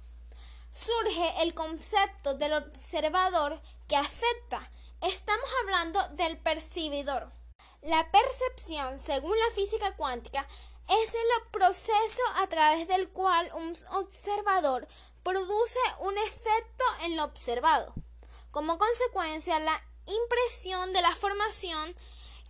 Surge 0.73 1.41
el 1.41 1.53
concepto 1.53 2.35
del 2.35 2.53
observador 2.53 3.61
que 3.87 3.95
afecta. 3.95 4.71
Estamos 5.01 5.49
hablando 5.61 6.07
del 6.09 6.37
percibidor. 6.37 7.31
La 7.81 8.09
percepción, 8.11 8.97
según 8.97 9.37
la 9.37 9.55
física 9.55 9.95
cuántica, 9.95 10.47
es 10.87 11.13
el 11.13 11.49
proceso 11.51 12.21
a 12.35 12.47
través 12.47 12.87
del 12.87 13.09
cual 13.09 13.51
un 13.55 13.75
observador 13.91 14.87
produce 15.23 15.79
un 15.99 16.17
efecto 16.17 16.83
en 17.03 17.17
lo 17.17 17.25
observado. 17.25 17.93
Como 18.51 18.77
consecuencia, 18.77 19.59
la 19.59 19.83
impresión 20.05 20.93
de 20.93 21.01
la 21.01 21.15
formación 21.15 21.95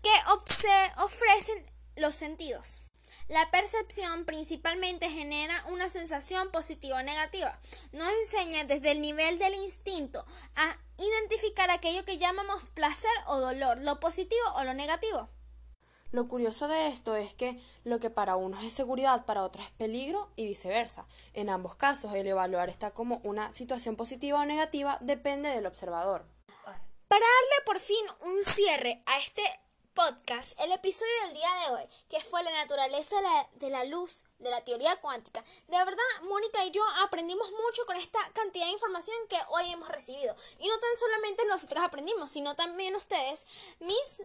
que 0.04 0.12
ofrecen 0.98 1.66
los 1.96 2.16
sentidos. 2.16 2.80
La 3.28 3.52
percepción 3.52 4.24
principalmente 4.24 5.10
genera 5.10 5.66
una 5.68 5.90
sensación 5.90 6.50
positiva 6.52 7.00
o 7.00 7.04
negativa. 7.04 7.60
Nos 7.92 8.08
enseña 8.22 8.64
desde 8.64 8.92
el 8.92 9.02
nivel 9.02 9.38
del 9.38 9.54
instinto 9.56 10.26
a 10.56 10.78
identificar 10.98 11.70
aquello 11.70 12.06
que 12.06 12.18
llamamos 12.18 12.70
placer 12.70 13.12
o 13.26 13.40
dolor, 13.40 13.80
lo 13.80 14.00
positivo 14.00 14.48
o 14.56 14.64
lo 14.64 14.74
negativo. 14.74 15.30
Lo 16.12 16.28
curioso 16.28 16.68
de 16.68 16.88
esto 16.88 17.16
es 17.16 17.34
que 17.34 17.60
lo 17.84 18.00
que 18.00 18.10
para 18.10 18.38
unos 18.38 18.64
es 18.64 18.74
seguridad, 18.74 19.26
para 19.26 19.44
otros 19.44 19.66
es 19.66 19.72
peligro 19.72 20.30
y 20.36 20.48
viceversa. 20.48 21.06
En 21.34 21.50
ambos 21.50 21.76
casos, 21.76 22.14
el 22.14 22.28
evaluar 22.28 22.70
está 22.70 22.92
como 22.92 23.20
una 23.24 23.52
situación 23.52 23.98
positiva 23.98 24.40
o 24.40 24.46
negativa 24.46 24.98
depende 25.02 25.50
del 25.50 25.66
observador. 25.66 26.26
Para 27.08 27.26
darle 27.26 27.66
por 27.66 27.80
fin 27.80 28.06
un 28.22 28.44
cierre 28.44 29.02
a 29.06 29.20
este 29.20 29.44
podcast, 29.98 30.60
el 30.62 30.72
episodio 30.72 31.12
del 31.26 31.34
día 31.34 31.50
de 31.64 31.74
hoy, 31.74 31.84
que 32.08 32.22
fue 32.22 32.44
la 32.44 32.52
naturaleza 32.52 33.16
de 33.56 33.70
la, 33.72 33.84
luz, 33.86 34.24
de 34.38 34.52
la 34.52 34.64
teoría 34.64 34.96
cuántica. 34.98 35.44
De 35.68 35.78
verdad, 35.78 36.04
Mónica 36.22 36.64
y 36.66 36.72
yo 36.72 36.84
aprendimos 37.04 37.50
mucho 37.50 37.86
con 37.88 37.98
esta 37.98 38.20
cantidad 38.34 38.66
de 38.66 38.74
información 38.74 39.18
que 39.28 39.40
hoy 39.50 39.72
hemos 39.72 39.90
recibido. 39.90 40.36
Y 40.60 40.68
no 40.68 40.80
tan 40.80 40.96
solamente 41.00 41.46
nosotros 41.46 41.84
aprendimos, 41.84 42.32
sino 42.32 42.56
también 42.56 42.96
ustedes, 42.96 43.48
mis... 43.80 44.22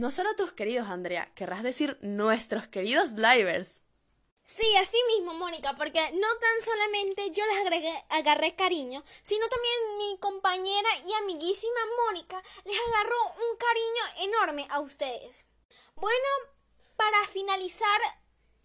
No 0.00 0.10
solo 0.10 0.34
tus 0.34 0.52
queridos, 0.52 0.88
Andrea, 0.88 1.30
querrás 1.34 1.62
decir 1.62 1.98
nuestros 2.00 2.66
queridos 2.66 3.12
livers. 3.12 3.82
Sí, 4.46 4.64
así 4.76 4.96
mismo, 5.14 5.34
Mónica, 5.34 5.76
porque 5.76 6.00
no 6.12 6.38
tan 6.38 6.60
solamente 6.62 7.30
yo 7.32 7.44
les 7.44 7.58
agregué, 7.58 8.04
agarré 8.08 8.56
cariño, 8.56 9.04
sino 9.20 9.46
también 9.48 9.98
mi 9.98 10.18
compañera 10.18 10.88
y 11.06 11.12
amiguísima 11.12 11.80
Mónica 12.06 12.42
les 12.64 12.78
agarró 12.88 13.18
un 13.26 13.58
cariño 13.58 14.32
enorme 14.32 14.66
a 14.70 14.80
ustedes. 14.80 15.46
Bueno, 15.96 16.28
para 16.96 17.26
finalizar, 17.26 18.00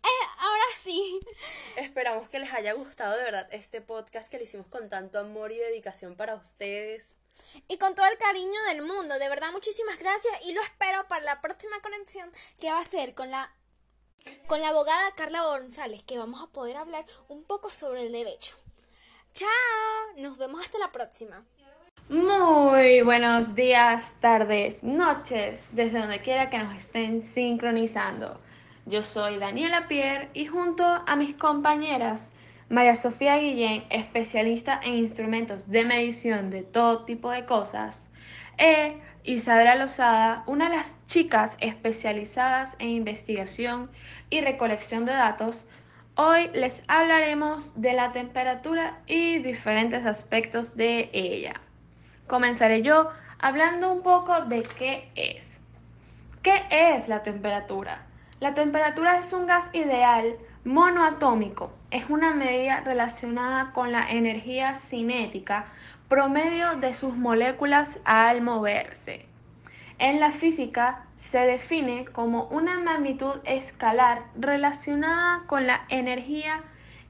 eh, 0.06 0.28
ahora 0.38 0.66
sí. 0.76 1.20
Esperamos 1.78 2.30
que 2.30 2.40
les 2.40 2.54
haya 2.54 2.74
gustado 2.74 3.18
de 3.18 3.24
verdad 3.24 3.48
este 3.52 3.82
podcast 3.82 4.30
que 4.30 4.38
le 4.38 4.44
hicimos 4.44 4.68
con 4.68 4.90
tanto 4.90 5.20
amor 5.20 5.52
y 5.52 5.58
dedicación 5.58 6.16
para 6.16 6.36
ustedes. 6.36 7.16
Y 7.68 7.78
con 7.78 7.96
todo 7.96 8.06
el 8.06 8.18
cariño 8.18 8.64
del 8.70 8.82
mundo. 8.82 9.20
De 9.20 9.30
verdad, 9.30 9.52
muchísimas 9.52 10.00
gracias 10.00 10.34
y 10.46 10.54
lo 10.54 10.62
espero 10.62 11.08
para 11.08 11.24
la 11.24 11.42
próxima 11.42 11.80
conexión 11.82 12.32
que 12.60 12.72
va 12.72 12.80
a 12.80 12.86
ser 12.86 13.14
con 13.14 13.32
la 13.32 13.52
con 14.48 14.60
la 14.60 14.70
abogada 14.70 15.14
Carla 15.16 15.44
González, 15.44 16.02
que 16.04 16.18
vamos 16.18 16.42
a 16.42 16.48
poder 16.48 16.78
hablar 16.78 17.06
un 17.28 17.44
poco 17.44 17.70
sobre 17.70 18.08
el 18.08 18.12
derecho. 18.12 18.56
Chao, 19.34 19.50
nos 20.18 20.38
vemos 20.38 20.64
hasta 20.64 20.80
la 20.80 20.92
próxima. 20.92 21.46
Muy 22.10 23.02
buenos 23.02 23.56
días, 23.56 24.14
tardes, 24.20 24.84
noches, 24.84 25.66
desde 25.72 26.00
donde 26.00 26.22
quiera 26.22 26.50
que 26.50 26.58
nos 26.60 26.78
estén 26.78 27.22
sincronizando. 27.22 28.40
Yo 28.88 29.02
soy 29.02 29.40
Daniela 29.40 29.88
Pierre 29.88 30.30
y 30.36 30.46
junto 30.46 30.86
a 30.86 31.16
mis 31.16 31.34
compañeras 31.34 32.32
María 32.70 32.94
Sofía 32.94 33.40
Guillén, 33.40 33.84
especialista 33.90 34.80
en 34.84 34.94
instrumentos 34.94 35.72
de 35.72 35.86
medición 35.86 36.52
de 36.52 36.62
todo 36.62 37.04
tipo 37.04 37.32
de 37.32 37.46
cosas, 37.46 38.08
e 38.60 39.02
Isabela 39.24 39.74
Lozada, 39.74 40.44
una 40.46 40.70
de 40.70 40.76
las 40.78 41.04
chicas 41.08 41.58
especializadas 41.62 42.76
en 42.78 42.90
investigación 42.90 43.90
y 44.30 44.42
recolección 44.42 45.06
de 45.06 45.14
datos, 45.14 45.66
hoy 46.14 46.52
les 46.54 46.84
hablaremos 46.88 47.82
de 47.82 47.94
la 47.94 48.12
temperatura 48.12 49.00
y 49.08 49.40
diferentes 49.40 50.06
aspectos 50.06 50.78
de 50.78 51.10
ella. 51.12 51.60
Comenzaré 52.28 52.84
yo 52.84 53.10
hablando 53.40 53.92
un 53.92 54.04
poco 54.04 54.42
de 54.42 54.62
qué 54.62 55.10
es. 55.16 55.44
¿Qué 56.44 56.62
es 56.70 57.08
la 57.08 57.24
temperatura? 57.24 58.06
La 58.42 58.54
temperatura 58.54 59.20
es 59.20 59.32
un 59.32 59.48
gas 59.48 59.70
ideal 59.72 60.36
monoatómico. 60.66 61.72
Es 61.90 62.10
una 62.10 62.34
medida 62.34 62.82
relacionada 62.82 63.72
con 63.72 63.94
la 63.94 64.12
energía 64.12 64.76
cinética 64.76 65.68
promedio 66.10 66.76
de 66.76 66.94
sus 66.94 67.16
moléculas 67.16 68.00
al 68.04 68.42
moverse. 68.42 69.26
En 70.00 70.20
la 70.20 70.32
física 70.32 71.06
se 71.16 71.40
define 71.40 72.06
como 72.06 72.44
una 72.46 72.78
magnitud 72.80 73.36
escalar 73.46 74.26
relacionada 74.38 75.44
con 75.48 75.66
la 75.66 75.86
energía 75.88 76.62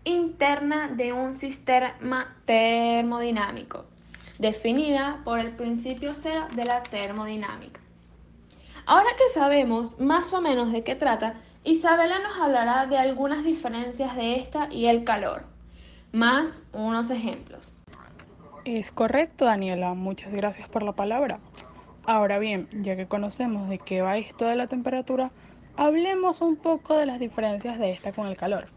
interna 0.03 0.89
de 0.89 1.11
un 1.11 1.33
sistema 1.33 2.35
termodinámico, 2.45 3.85
definida 4.37 5.21
por 5.23 5.39
el 5.39 5.49
principio 5.55 6.13
cero 6.13 6.47
de 6.55 6.65
la 6.65 6.83
termodinámica. 6.83 7.84
Ahora 8.87 9.09
que 9.17 9.29
sabemos 9.33 9.99
más 9.99 10.31
o 10.33 10.41
menos 10.41 10.71
de 10.71 10.83
qué 10.83 10.93
trata, 10.93 11.33
Isabela 11.63 12.19
nos 12.19 12.39
hablará 12.39 12.85
de 12.85 12.99
algunas 12.99 13.43
diferencias 13.43 14.15
de 14.15 14.35
esta 14.35 14.71
y 14.71 14.85
el 14.85 15.03
calor, 15.03 15.45
más 16.11 16.63
unos 16.71 17.09
ejemplos. 17.09 17.79
Es 18.63 18.91
correcto, 18.91 19.45
Daniela. 19.45 19.95
Muchas 19.95 20.31
gracias 20.31 20.69
por 20.69 20.83
la 20.83 20.91
palabra. 20.91 21.39
Ahora 22.05 22.37
bien, 22.37 22.69
ya 22.83 22.95
que 22.95 23.07
conocemos 23.07 23.69
de 23.69 23.79
qué 23.79 24.03
va 24.03 24.17
esto 24.17 24.45
de 24.45 24.55
la 24.55 24.67
temperatura, 24.67 25.31
hablemos 25.75 26.41
un 26.41 26.55
poco 26.55 26.95
de 26.95 27.07
las 27.07 27.19
diferencias 27.19 27.79
de 27.79 27.91
esta 27.91 28.11
con 28.11 28.27
el 28.27 28.37
calor. 28.37 28.67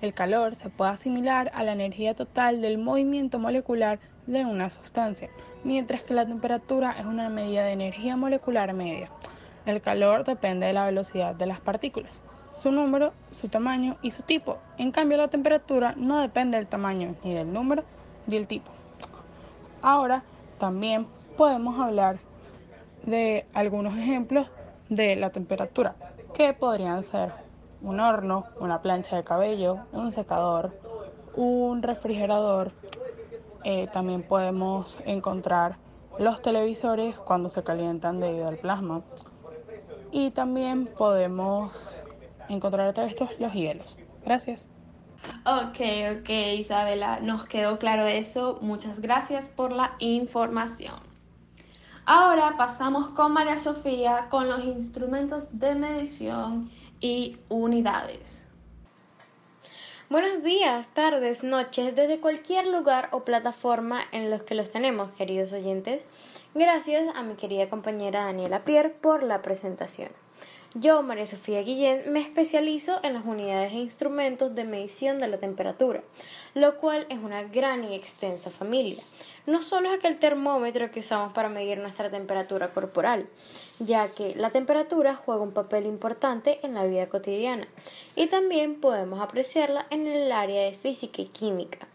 El 0.00 0.14
calor 0.14 0.54
se 0.54 0.70
puede 0.70 0.92
asimilar 0.92 1.50
a 1.54 1.64
la 1.64 1.72
energía 1.72 2.14
total 2.14 2.60
del 2.62 2.78
movimiento 2.78 3.40
molecular 3.40 3.98
de 4.28 4.44
una 4.44 4.70
sustancia, 4.70 5.28
mientras 5.64 6.04
que 6.04 6.14
la 6.14 6.24
temperatura 6.24 6.92
es 6.92 7.04
una 7.04 7.28
medida 7.28 7.64
de 7.64 7.72
energía 7.72 8.16
molecular 8.16 8.72
media. 8.72 9.10
El 9.66 9.80
calor 9.80 10.24
depende 10.24 10.66
de 10.66 10.72
la 10.72 10.86
velocidad 10.86 11.34
de 11.34 11.46
las 11.46 11.60
partículas, 11.60 12.22
su 12.52 12.72
número, 12.72 13.12
su 13.30 13.48
tamaño 13.48 13.96
y 14.02 14.10
su 14.10 14.22
tipo. 14.22 14.58
En 14.78 14.90
cambio, 14.90 15.18
la 15.18 15.28
temperatura 15.28 15.94
no 15.96 16.20
depende 16.20 16.56
del 16.56 16.66
tamaño 16.66 17.14
ni 17.22 17.34
del 17.34 17.52
número 17.52 17.84
ni 18.26 18.36
del 18.36 18.46
tipo. 18.46 18.70
Ahora 19.82 20.22
también 20.58 21.06
podemos 21.36 21.78
hablar 21.78 22.18
de 23.04 23.46
algunos 23.54 23.96
ejemplos 23.96 24.48
de 24.88 25.16
la 25.16 25.30
temperatura, 25.30 25.94
que 26.34 26.52
podrían 26.52 27.02
ser 27.02 27.32
un 27.82 28.00
horno, 28.00 28.44
una 28.60 28.82
plancha 28.82 29.16
de 29.16 29.24
cabello, 29.24 29.78
un 29.92 30.12
secador, 30.12 30.78
un 31.34 31.82
refrigerador. 31.82 32.72
Eh, 33.64 33.88
también 33.92 34.22
podemos 34.22 34.98
encontrar 35.04 35.76
los 36.18 36.42
televisores 36.42 37.16
cuando 37.16 37.48
se 37.50 37.62
calientan 37.62 38.20
debido 38.20 38.48
al 38.48 38.58
plasma. 38.58 39.02
Y 40.12 40.30
también 40.32 40.86
podemos 40.86 41.72
encontrar 42.48 42.88
a 42.88 42.92
través 42.92 43.14
de 43.16 43.24
estos 43.24 43.40
los 43.40 43.52
hielos. 43.52 43.96
Gracias. 44.24 44.66
Ok, 45.44 45.80
ok, 46.18 46.28
Isabela, 46.58 47.20
nos 47.20 47.44
quedó 47.46 47.78
claro 47.78 48.06
eso. 48.06 48.58
Muchas 48.62 49.00
gracias 49.00 49.48
por 49.48 49.72
la 49.72 49.94
información. 49.98 50.96
Ahora 52.06 52.56
pasamos 52.56 53.10
con 53.10 53.32
María 53.32 53.56
Sofía 53.56 54.26
con 54.30 54.48
los 54.48 54.64
instrumentos 54.64 55.46
de 55.52 55.74
medición 55.74 56.70
y 56.98 57.36
unidades. 57.48 58.46
Buenos 60.08 60.42
días, 60.42 60.88
tardes, 60.88 61.44
noches, 61.44 61.94
desde 61.94 62.18
cualquier 62.18 62.66
lugar 62.66 63.10
o 63.12 63.20
plataforma 63.20 64.00
en 64.10 64.28
los 64.28 64.42
que 64.42 64.56
los 64.56 64.72
tenemos, 64.72 65.12
queridos 65.12 65.52
oyentes. 65.52 66.02
Gracias 66.52 67.06
a 67.14 67.22
mi 67.22 67.36
querida 67.36 67.70
compañera 67.70 68.24
Daniela 68.24 68.64
Pierre 68.64 68.90
por 68.90 69.22
la 69.22 69.40
presentación. 69.40 70.08
Yo, 70.74 71.00
María 71.04 71.24
Sofía 71.24 71.62
Guillén, 71.62 72.12
me 72.12 72.20
especializo 72.20 72.98
en 73.04 73.14
las 73.14 73.24
unidades 73.24 73.70
e 73.72 73.76
instrumentos 73.76 74.56
de 74.56 74.64
medición 74.64 75.20
de 75.20 75.28
la 75.28 75.38
temperatura, 75.38 76.02
lo 76.54 76.76
cual 76.78 77.06
es 77.08 77.20
una 77.20 77.44
gran 77.44 77.84
y 77.84 77.94
extensa 77.94 78.50
familia. 78.50 79.00
No 79.46 79.62
solo 79.62 79.92
es 79.92 79.98
aquel 79.98 80.18
termómetro 80.18 80.90
que 80.90 80.98
usamos 80.98 81.32
para 81.32 81.48
medir 81.48 81.78
nuestra 81.78 82.10
temperatura 82.10 82.70
corporal, 82.70 83.28
ya 83.78 84.08
que 84.08 84.34
la 84.34 84.50
temperatura 84.50 85.14
juega 85.14 85.42
un 85.42 85.52
papel 85.52 85.86
importante 85.86 86.58
en 86.64 86.74
la 86.74 86.84
vida 86.84 87.08
cotidiana 87.08 87.68
y 88.16 88.26
también 88.26 88.80
podemos 88.80 89.20
apreciarla 89.20 89.86
en 89.90 90.08
el 90.08 90.32
área 90.32 90.64
de 90.64 90.72
física 90.72 91.22
y 91.22 91.26
química. 91.26 91.89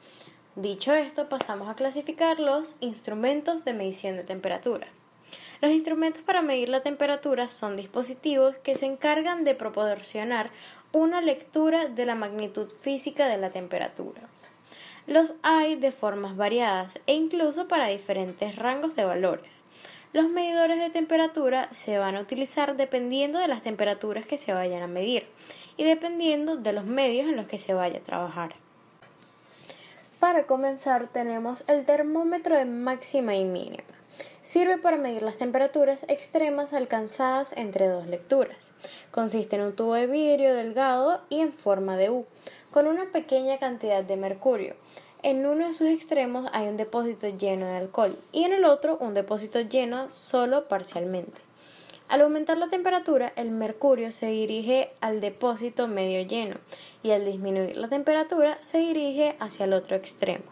Dicho 0.55 0.93
esto, 0.93 1.27
pasamos 1.27 1.67
a 1.67 1.75
clasificar 1.75 2.39
los 2.39 2.77
instrumentos 2.79 3.65
de 3.65 3.73
medición 3.73 4.15
de 4.15 4.23
temperatura. 4.23 4.87
Los 5.61 5.71
instrumentos 5.71 6.23
para 6.23 6.41
medir 6.41 6.69
la 6.69 6.79
temperatura 6.79 7.49
son 7.49 7.75
dispositivos 7.75 8.55
que 8.57 8.75
se 8.75 8.85
encargan 8.85 9.43
de 9.43 9.53
proporcionar 9.53 10.51
una 10.93 11.19
lectura 11.19 11.89
de 11.89 12.05
la 12.05 12.15
magnitud 12.15 12.69
física 12.69 13.27
de 13.27 13.37
la 13.37 13.49
temperatura. 13.49 14.21
Los 15.07 15.33
hay 15.43 15.75
de 15.75 15.91
formas 15.91 16.37
variadas 16.37 16.99
e 17.05 17.15
incluso 17.15 17.67
para 17.67 17.87
diferentes 17.87 18.55
rangos 18.55 18.95
de 18.95 19.03
valores. 19.03 19.51
Los 20.13 20.29
medidores 20.29 20.79
de 20.79 20.89
temperatura 20.89 21.67
se 21.73 21.97
van 21.97 22.15
a 22.15 22.21
utilizar 22.21 22.77
dependiendo 22.77 23.39
de 23.39 23.49
las 23.49 23.61
temperaturas 23.61 24.25
que 24.25 24.37
se 24.37 24.53
vayan 24.53 24.83
a 24.83 24.87
medir 24.87 25.27
y 25.75 25.83
dependiendo 25.83 26.55
de 26.55 26.71
los 26.71 26.85
medios 26.85 27.27
en 27.27 27.35
los 27.35 27.47
que 27.47 27.59
se 27.59 27.73
vaya 27.73 27.99
a 27.99 28.03
trabajar. 28.03 28.64
Para 30.25 30.47
comenzar 30.47 31.07
tenemos 31.09 31.63
el 31.67 31.85
termómetro 31.85 32.57
de 32.57 32.65
máxima 32.65 33.35
y 33.35 33.43
mínima. 33.43 33.83
Sirve 34.41 34.79
para 34.79 34.97
medir 34.97 35.21
las 35.21 35.37
temperaturas 35.37 36.03
extremas 36.07 36.73
alcanzadas 36.73 37.53
entre 37.55 37.87
dos 37.87 38.07
lecturas. 38.07 38.71
Consiste 39.11 39.55
en 39.55 39.61
un 39.61 39.75
tubo 39.75 39.93
de 39.93 40.07
vidrio 40.07 40.55
delgado 40.55 41.21
y 41.29 41.41
en 41.41 41.53
forma 41.53 41.95
de 41.95 42.09
U, 42.09 42.25
con 42.71 42.87
una 42.87 43.05
pequeña 43.11 43.59
cantidad 43.59 44.03
de 44.03 44.17
mercurio. 44.17 44.73
En 45.21 45.45
uno 45.45 45.67
de 45.67 45.73
sus 45.73 45.89
extremos 45.89 46.49
hay 46.53 46.69
un 46.69 46.77
depósito 46.77 47.29
lleno 47.29 47.67
de 47.67 47.77
alcohol 47.77 48.17
y 48.31 48.45
en 48.45 48.53
el 48.53 48.65
otro 48.65 48.97
un 48.99 49.13
depósito 49.13 49.61
lleno 49.61 50.09
solo 50.09 50.67
parcialmente. 50.67 51.44
Al 52.07 52.21
aumentar 52.21 52.59
la 52.59 52.67
temperatura, 52.67 53.33
el 53.35 53.49
mercurio 53.49 54.11
se 54.11 54.27
dirige 54.27 54.91
al 55.01 55.21
depósito 55.21 55.87
medio 55.87 56.21
lleno 56.21 56.57
y 57.01 57.11
al 57.11 57.25
disminuir 57.25 57.77
la 57.77 57.87
temperatura 57.87 58.57
se 58.61 58.77
dirige 58.77 59.35
hacia 59.39 59.65
el 59.65 59.73
otro 59.73 59.95
extremo. 59.95 60.45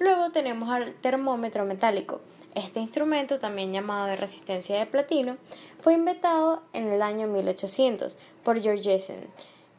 Luego 0.00 0.30
tenemos 0.32 0.68
al 0.68 0.94
termómetro 0.94 1.64
metálico. 1.64 2.20
Este 2.56 2.80
instrumento, 2.80 3.38
también 3.38 3.72
llamado 3.72 4.06
de 4.06 4.16
resistencia 4.16 4.76
de 4.76 4.86
platino, 4.86 5.36
fue 5.80 5.94
inventado 5.94 6.62
en 6.72 6.88
el 6.88 7.00
año 7.00 7.28
1800 7.28 8.16
por 8.42 8.60
George 8.60 8.82
Jessen. 8.82 9.28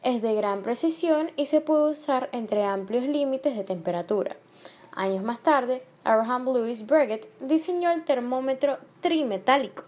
Es 0.02 0.22
de 0.22 0.34
gran 0.34 0.62
precisión 0.62 1.32
y 1.36 1.46
se 1.46 1.60
puede 1.60 1.90
usar 1.90 2.30
entre 2.32 2.64
amplios 2.64 3.04
límites 3.04 3.56
de 3.56 3.64
temperatura. 3.64 4.36
Años 4.92 5.22
más 5.22 5.40
tarde, 5.40 5.82
Abraham 6.02 6.46
Louis 6.46 6.86
Breguet 6.86 7.28
diseñó 7.40 7.90
el 7.90 8.04
termómetro 8.04 8.78
trimetálico 9.02 9.84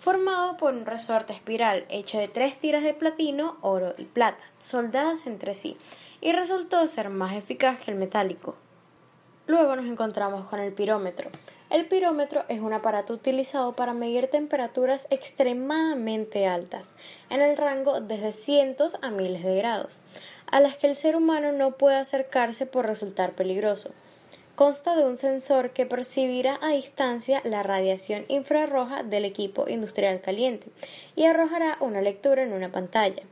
formado 0.00 0.56
por 0.56 0.72
un 0.74 0.86
resorte 0.86 1.32
espiral 1.32 1.84
hecho 1.88 2.18
de 2.18 2.28
tres 2.28 2.58
tiras 2.58 2.82
de 2.82 2.94
platino, 2.94 3.58
oro 3.60 3.94
y 3.98 4.04
plata, 4.04 4.42
soldadas 4.58 5.26
entre 5.26 5.54
sí, 5.54 5.76
y 6.20 6.32
resultó 6.32 6.86
ser 6.86 7.10
más 7.10 7.36
eficaz 7.36 7.82
que 7.82 7.90
el 7.90 7.96
metálico. 7.96 8.56
Luego 9.46 9.76
nos 9.76 9.86
encontramos 9.86 10.46
con 10.46 10.60
el 10.60 10.72
pirómetro. 10.72 11.30
El 11.70 11.86
pirómetro 11.86 12.44
es 12.48 12.60
un 12.60 12.72
aparato 12.72 13.12
utilizado 13.12 13.74
para 13.74 13.94
medir 13.94 14.28
temperaturas 14.28 15.06
extremadamente 15.10 16.46
altas, 16.46 16.86
en 17.28 17.42
el 17.42 17.56
rango 17.56 18.00
desde 18.00 18.32
cientos 18.32 18.96
a 19.02 19.10
miles 19.10 19.44
de 19.44 19.56
grados, 19.56 19.98
a 20.50 20.60
las 20.60 20.76
que 20.78 20.86
el 20.86 20.96
ser 20.96 21.14
humano 21.14 21.52
no 21.52 21.72
puede 21.72 21.96
acercarse 21.96 22.66
por 22.66 22.86
resultar 22.86 23.32
peligroso. 23.32 23.90
Consta 24.60 24.94
de 24.94 25.06
un 25.06 25.16
sensor 25.16 25.70
que 25.70 25.86
percibirá 25.86 26.58
a 26.60 26.72
distancia 26.72 27.40
la 27.44 27.62
radiación 27.62 28.26
infrarroja 28.28 29.02
del 29.02 29.24
equipo 29.24 29.66
industrial 29.66 30.20
caliente 30.20 30.66
y 31.16 31.24
arrojará 31.24 31.78
una 31.80 32.02
lectura 32.02 32.42
en 32.42 32.52
una 32.52 32.70
pantalla. 32.70 33.22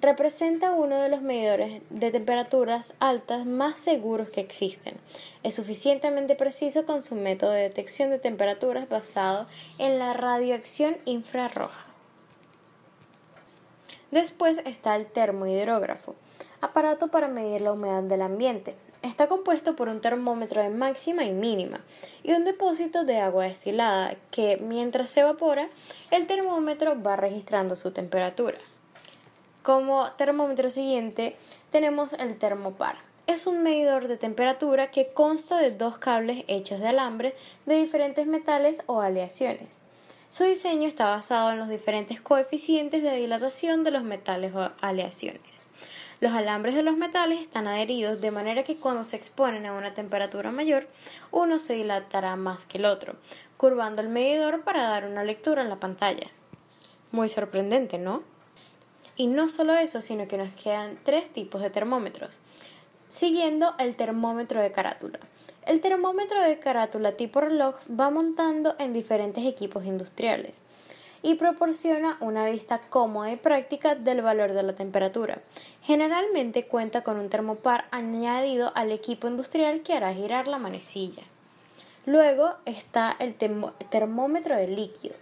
Representa 0.00 0.72
uno 0.72 0.98
de 0.98 1.08
los 1.08 1.22
medidores 1.22 1.82
de 1.90 2.10
temperaturas 2.10 2.94
altas 2.98 3.46
más 3.46 3.78
seguros 3.78 4.28
que 4.30 4.40
existen. 4.40 4.96
Es 5.44 5.54
suficientemente 5.54 6.34
preciso 6.34 6.84
con 6.84 7.04
su 7.04 7.14
método 7.14 7.52
de 7.52 7.62
detección 7.62 8.10
de 8.10 8.18
temperaturas 8.18 8.88
basado 8.88 9.46
en 9.78 10.00
la 10.00 10.14
radiación 10.14 10.96
infrarroja. 11.04 11.84
Después 14.10 14.58
está 14.64 14.96
el 14.96 15.06
termohidrógrafo, 15.06 16.16
aparato 16.60 17.06
para 17.06 17.28
medir 17.28 17.60
la 17.60 17.72
humedad 17.72 18.02
del 18.02 18.22
ambiente. 18.22 18.74
Está 19.02 19.28
compuesto 19.28 19.76
por 19.76 19.88
un 19.88 20.02
termómetro 20.02 20.62
de 20.62 20.68
máxima 20.68 21.24
y 21.24 21.32
mínima 21.32 21.80
y 22.22 22.32
un 22.34 22.44
depósito 22.44 23.04
de 23.04 23.18
agua 23.18 23.44
destilada 23.44 24.14
que 24.30 24.58
mientras 24.58 25.10
se 25.10 25.20
evapora 25.20 25.68
el 26.10 26.26
termómetro 26.26 27.02
va 27.02 27.16
registrando 27.16 27.76
su 27.76 27.92
temperatura. 27.92 28.58
Como 29.62 30.10
termómetro 30.12 30.68
siguiente 30.68 31.36
tenemos 31.70 32.12
el 32.12 32.38
termopar. 32.38 32.96
Es 33.26 33.46
un 33.46 33.62
medidor 33.62 34.06
de 34.06 34.18
temperatura 34.18 34.90
que 34.90 35.12
consta 35.14 35.56
de 35.56 35.70
dos 35.70 35.96
cables 35.96 36.44
hechos 36.46 36.80
de 36.80 36.88
alambre 36.88 37.34
de 37.64 37.76
diferentes 37.76 38.26
metales 38.26 38.82
o 38.84 39.00
aleaciones. 39.00 39.68
Su 40.30 40.44
diseño 40.44 40.86
está 40.86 41.06
basado 41.06 41.52
en 41.52 41.58
los 41.58 41.68
diferentes 41.68 42.20
coeficientes 42.20 43.02
de 43.02 43.16
dilatación 43.16 43.82
de 43.82 43.92
los 43.92 44.02
metales 44.02 44.54
o 44.54 44.70
aleaciones. 44.80 45.49
Los 46.20 46.32
alambres 46.32 46.74
de 46.74 46.82
los 46.82 46.98
metales 46.98 47.40
están 47.40 47.66
adheridos 47.66 48.20
de 48.20 48.30
manera 48.30 48.62
que 48.62 48.76
cuando 48.76 49.04
se 49.04 49.16
exponen 49.16 49.64
a 49.64 49.72
una 49.72 49.94
temperatura 49.94 50.50
mayor, 50.50 50.86
uno 51.30 51.58
se 51.58 51.72
dilatará 51.72 52.36
más 52.36 52.66
que 52.66 52.76
el 52.76 52.84
otro, 52.84 53.14
curvando 53.56 54.02
el 54.02 54.10
medidor 54.10 54.62
para 54.62 54.86
dar 54.86 55.06
una 55.06 55.24
lectura 55.24 55.62
en 55.62 55.70
la 55.70 55.76
pantalla. 55.76 56.26
Muy 57.10 57.30
sorprendente, 57.30 57.96
¿no? 57.96 58.22
Y 59.16 59.28
no 59.28 59.48
solo 59.48 59.72
eso, 59.72 60.02
sino 60.02 60.28
que 60.28 60.36
nos 60.36 60.52
quedan 60.52 60.98
tres 61.04 61.30
tipos 61.30 61.62
de 61.62 61.70
termómetros, 61.70 62.38
siguiendo 63.08 63.74
el 63.78 63.96
termómetro 63.96 64.60
de 64.60 64.72
carátula. 64.72 65.20
El 65.64 65.80
termómetro 65.80 66.42
de 66.42 66.58
carátula 66.58 67.12
tipo 67.12 67.40
reloj 67.40 67.76
va 67.98 68.10
montando 68.10 68.76
en 68.78 68.92
diferentes 68.92 69.46
equipos 69.46 69.86
industriales 69.86 70.60
y 71.22 71.34
proporciona 71.34 72.16
una 72.20 72.46
vista 72.46 72.80
cómoda 72.88 73.30
y 73.30 73.36
práctica 73.36 73.94
del 73.94 74.22
valor 74.22 74.52
de 74.52 74.62
la 74.62 74.74
temperatura. 74.74 75.40
Generalmente 75.82 76.66
cuenta 76.66 77.02
con 77.02 77.18
un 77.18 77.28
termopar 77.28 77.86
añadido 77.90 78.72
al 78.74 78.92
equipo 78.92 79.28
industrial 79.28 79.82
que 79.82 79.94
hará 79.94 80.14
girar 80.14 80.48
la 80.48 80.58
manecilla. 80.58 81.22
Luego 82.06 82.54
está 82.64 83.14
el 83.18 83.34
termómetro 83.34 84.56
de 84.56 84.68
líquido. 84.68 85.14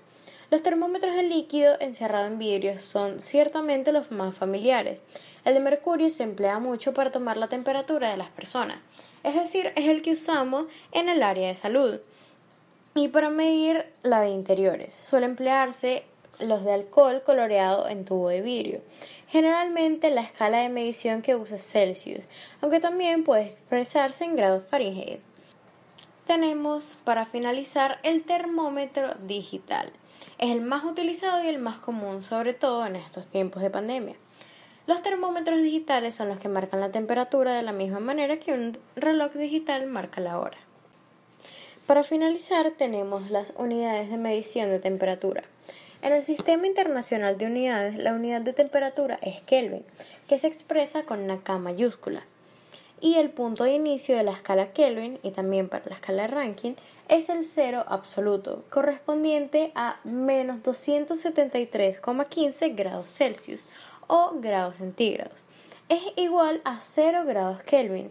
Los 0.51 0.63
termómetros 0.63 1.15
de 1.15 1.25
líquido 1.25 1.77
encerrado 1.79 2.27
en 2.27 2.39
vidrio 2.39 2.79
son 2.79 3.21
ciertamente 3.21 3.93
los 3.93 4.11
más 4.11 4.35
familiares. 4.35 4.99
El 5.45 5.55
de 5.55 5.61
mercurio 5.61 6.09
se 6.09 6.23
emplea 6.23 6.59
mucho 6.59 6.95
para 6.95 7.11
tomar 7.11 7.37
la 7.37 7.49
temperatura 7.49 8.11
de 8.11 8.17
las 8.17 8.31
personas, 8.31 8.79
es 9.25 9.35
decir, 9.35 9.73
es 9.77 9.89
el 9.89 10.03
que 10.03 10.13
usamos 10.13 10.67
en 10.93 11.09
el 11.09 11.23
área 11.23 11.49
de 11.49 11.55
salud. 11.55 11.99
Y 13.01 13.07
para 13.07 13.31
medir 13.31 13.85
la 14.03 14.23
de 14.23 14.31
interiores, 14.31 14.93
suele 14.93 15.27
emplearse 15.27 16.03
los 16.41 16.65
de 16.65 16.73
alcohol 16.73 17.23
coloreado 17.25 17.89
en 17.89 18.05
tubo 18.05 18.29
de 18.29 18.41
vidrio. 18.41 18.81
Generalmente 19.29 20.11
la 20.11 20.23
escala 20.23 20.59
de 20.59 20.69
medición 20.69 21.23
que 21.23 21.37
usa 21.37 21.59
Celsius, 21.59 22.25
aunque 22.61 22.81
también 22.81 23.23
puede 23.23 23.45
expresarse 23.45 24.25
en 24.25 24.35
grados 24.35 24.65
Fahrenheit. 24.65 25.21
Tenemos 26.27 26.97
para 27.05 27.25
finalizar 27.25 28.01
el 28.03 28.25
termómetro 28.25 29.15
digital. 29.15 29.93
Es 30.39 30.51
el 30.51 30.61
más 30.61 30.85
utilizado 30.85 31.45
y 31.45 31.47
el 31.47 31.61
más 31.61 31.79
común, 31.79 32.25
sobre 32.25 32.53
todo 32.53 32.85
en 32.85 32.97
estos 32.97 33.29
tiempos 33.29 33.63
de 33.63 33.71
pandemia. 33.71 34.17
Los 34.89 35.05
termómetros 35.05 35.63
digitales 35.63 36.17
son 36.17 36.31
los 36.31 36.39
que 36.39 36.49
marcan 36.49 36.81
la 36.81 36.91
temperatura 36.91 37.53
de 37.53 37.63
la 37.63 37.71
misma 37.71 38.01
manera 38.01 38.41
que 38.41 38.55
un 38.55 38.77
reloj 38.97 39.35
digital 39.35 39.87
marca 39.87 40.21
la 40.21 40.41
hora. 40.41 40.59
Para 41.88 42.05
finalizar 42.05 42.70
tenemos 42.72 43.31
las 43.31 43.55
unidades 43.57 44.11
de 44.11 44.18
medición 44.18 44.68
de 44.68 44.79
temperatura. 44.79 45.44
En 46.03 46.12
el 46.12 46.22
Sistema 46.22 46.66
Internacional 46.66 47.38
de 47.38 47.46
Unidades, 47.46 47.96
la 47.96 48.12
unidad 48.12 48.42
de 48.42 48.53
temperatura 48.53 49.18
es 49.22 49.40
Kelvin, 49.40 49.87
que 50.29 50.37
se 50.37 50.48
expresa 50.48 51.05
con 51.05 51.20
una 51.20 51.38
K 51.38 51.59
mayúscula. 51.59 52.24
Y 53.01 53.14
el 53.14 53.31
punto 53.31 53.64
de 53.64 53.72
inicio 53.72 54.18
de 54.18 54.22
la 54.22 54.33
escala 54.33 54.74
Kelvin, 54.74 55.18
y 55.22 55.31
también 55.31 55.70
para 55.70 55.87
la 55.87 55.94
escala 55.94 56.27
Rankin, 56.27 56.77
es 57.09 57.31
el 57.31 57.46
cero 57.46 57.87
absoluto, 57.88 58.64
correspondiente 58.68 59.72
a 59.74 59.96
menos 60.05 60.62
273,15 60.64 62.77
grados 62.77 63.11
Celsius 63.11 63.62
o 64.09 64.33
grados 64.35 64.77
centígrados. 64.77 65.40
Es 65.88 66.03
igual 66.16 66.61
a 66.66 66.83
0 66.83 67.24
grados 67.24 67.62
Kelvin 67.62 68.11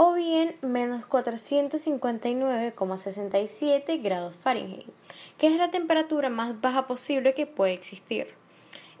o 0.00 0.14
bien 0.14 0.54
menos 0.62 1.04
459,67 1.08 4.00
grados 4.00 4.36
Fahrenheit, 4.36 4.86
que 5.38 5.48
es 5.48 5.56
la 5.56 5.72
temperatura 5.72 6.30
más 6.30 6.60
baja 6.60 6.86
posible 6.86 7.34
que 7.34 7.46
puede 7.46 7.72
existir. 7.72 8.28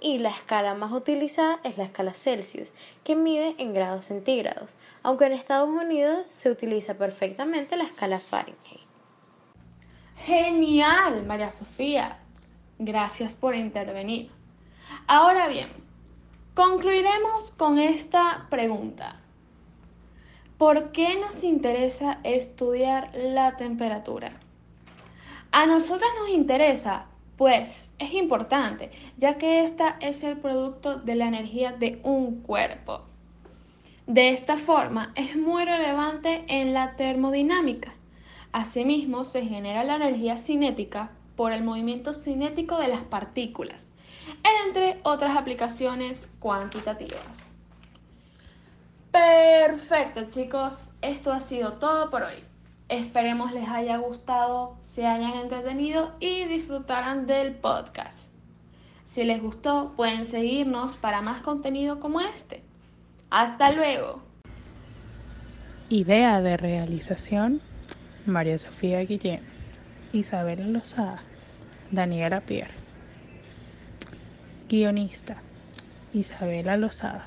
Y 0.00 0.18
la 0.18 0.30
escala 0.30 0.74
más 0.74 0.90
utilizada 0.90 1.60
es 1.62 1.78
la 1.78 1.84
escala 1.84 2.14
Celsius, 2.14 2.72
que 3.04 3.14
mide 3.14 3.54
en 3.58 3.74
grados 3.74 4.06
centígrados, 4.06 4.74
aunque 5.04 5.26
en 5.26 5.34
Estados 5.34 5.68
Unidos 5.68 6.28
se 6.28 6.50
utiliza 6.50 6.94
perfectamente 6.94 7.76
la 7.76 7.84
escala 7.84 8.18
Fahrenheit. 8.18 8.80
Genial, 10.26 11.24
María 11.24 11.52
Sofía. 11.52 12.18
Gracias 12.80 13.36
por 13.36 13.54
intervenir. 13.54 14.32
Ahora 15.06 15.46
bien, 15.46 15.68
concluiremos 16.56 17.52
con 17.52 17.78
esta 17.78 18.48
pregunta. 18.50 19.20
¿Por 20.58 20.90
qué 20.90 21.14
nos 21.20 21.44
interesa 21.44 22.18
estudiar 22.24 23.12
la 23.14 23.56
temperatura? 23.56 24.32
A 25.52 25.66
nosotras 25.66 26.10
nos 26.18 26.30
interesa, 26.30 27.06
pues 27.36 27.88
es 28.00 28.12
importante, 28.12 28.90
ya 29.18 29.38
que 29.38 29.62
esta 29.62 29.96
es 30.00 30.24
el 30.24 30.36
producto 30.38 30.96
de 30.96 31.14
la 31.14 31.28
energía 31.28 31.70
de 31.70 32.00
un 32.02 32.42
cuerpo. 32.42 33.02
De 34.08 34.30
esta 34.30 34.56
forma 34.56 35.12
es 35.14 35.36
muy 35.36 35.64
relevante 35.64 36.44
en 36.48 36.74
la 36.74 36.96
termodinámica. 36.96 37.92
Asimismo, 38.50 39.22
se 39.22 39.46
genera 39.46 39.84
la 39.84 39.94
energía 39.94 40.38
cinética 40.38 41.12
por 41.36 41.52
el 41.52 41.62
movimiento 41.62 42.12
cinético 42.12 42.78
de 42.78 42.88
las 42.88 43.02
partículas, 43.02 43.92
entre 44.64 44.98
otras 45.04 45.36
aplicaciones 45.36 46.28
cuantitativas. 46.40 47.47
Perfecto 49.10 50.24
chicos, 50.28 50.88
esto 51.00 51.32
ha 51.32 51.40
sido 51.40 51.74
todo 51.74 52.10
por 52.10 52.22
hoy. 52.22 52.44
Esperemos 52.88 53.52
les 53.52 53.68
haya 53.68 53.96
gustado, 53.98 54.76
se 54.82 55.06
hayan 55.06 55.34
entretenido 55.34 56.14
y 56.20 56.44
disfrutaran 56.44 57.26
del 57.26 57.54
podcast. 57.54 58.28
Si 59.06 59.24
les 59.24 59.42
gustó, 59.42 59.92
pueden 59.96 60.26
seguirnos 60.26 60.96
para 60.96 61.22
más 61.22 61.42
contenido 61.42 62.00
como 62.00 62.20
este. 62.20 62.62
Hasta 63.30 63.72
luego. 63.72 64.22
Idea 65.88 66.40
de 66.40 66.56
realización, 66.56 67.60
María 68.26 68.58
Sofía 68.58 69.00
Guillén, 69.00 69.40
Isabela 70.12 70.66
Lozada, 70.66 71.22
Daniela 71.90 72.40
Pierre. 72.42 72.74
Guionista, 74.68 75.36
Isabela 76.12 76.76
Lozada. 76.76 77.26